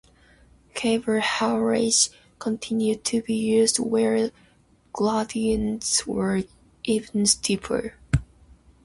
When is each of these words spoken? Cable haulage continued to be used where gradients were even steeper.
Cable 0.73 1.19
haulage 1.21 2.09
continued 2.39 3.03
to 3.03 3.21
be 3.21 3.35
used 3.35 3.77
where 3.77 4.31
gradients 4.93 6.07
were 6.07 6.41
even 6.83 7.27
steeper. 7.27 7.93